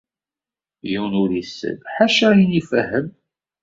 Yiwen 0.89 1.13
ur 1.21 1.29
isell 1.41 1.79
ḥaca 1.95 2.25
ayen 2.29 2.51
i 2.53 2.57
ifehhem. 2.59 3.07